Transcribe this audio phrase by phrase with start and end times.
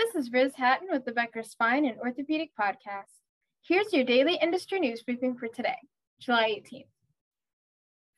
[0.00, 3.12] This is Riz Hatton with the Becker Spine and Orthopedic Podcast.
[3.60, 5.76] Here's your daily industry news briefing for today,
[6.18, 6.86] July 18th.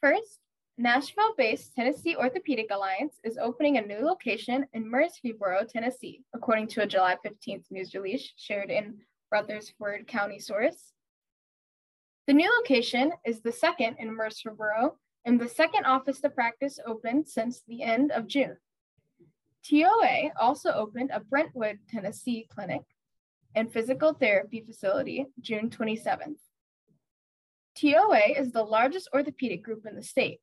[0.01, 0.39] First,
[0.79, 6.83] Nashville based Tennessee Orthopedic Alliance is opening a new location in Murfreesboro, Tennessee, according to
[6.83, 8.99] a July 15th news release shared in
[9.33, 10.93] Rutherford County source.
[12.29, 17.27] The new location is the second in Murfreesboro and the second office to practice opened
[17.27, 18.57] since the end of June.
[19.69, 22.83] TOA also opened a Brentwood, Tennessee clinic
[23.55, 26.39] and physical therapy facility June 27th.
[27.77, 30.41] TOA is the largest orthopedic group in the state.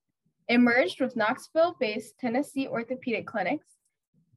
[0.48, 3.68] It merged with Knoxville based Tennessee Orthopedic Clinics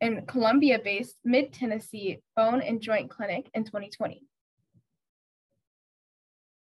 [0.01, 4.23] and Columbia based Mid Tennessee Bone and Joint Clinic in 2020.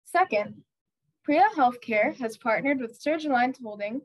[0.04, 0.62] Second,
[1.24, 4.02] Priya Healthcare has partnered with Surgalign Holding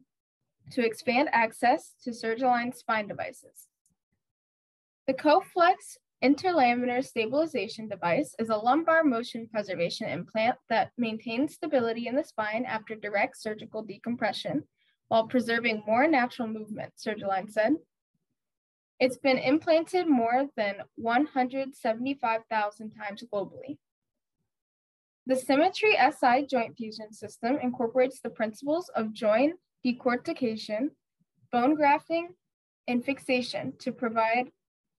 [0.72, 3.68] to expand access to Surgalign spine devices.
[5.08, 12.16] The Coflex interlaminar stabilization device is a lumbar motion preservation implant that maintains stability in
[12.16, 14.64] the spine after direct surgical decompression
[15.10, 17.76] while preserving more natural movement, Surgalign said.
[19.00, 23.78] It's been implanted more than 175,000 times globally.
[25.28, 30.90] The SImmetry SI joint fusion system incorporates the principles of joint decortication,
[31.52, 32.30] bone grafting,
[32.88, 34.50] and fixation to provide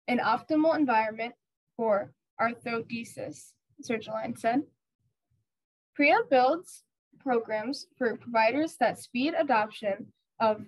[0.09, 1.35] an optimal environment
[1.77, 4.63] for arthrodesis, Surgalign said.
[5.95, 6.85] Priya builds
[7.21, 10.65] programs for providers that speed adoption of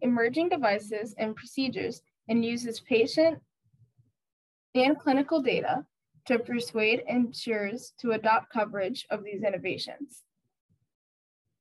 [0.00, 3.38] emerging devices and procedures and uses patient
[4.74, 5.84] and clinical data
[6.26, 10.24] to persuade insurers to adopt coverage of these innovations.